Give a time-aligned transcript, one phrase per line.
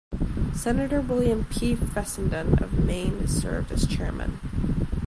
[0.55, 1.75] Senator William P.
[1.75, 4.39] Fessenden of Maine served as chairman.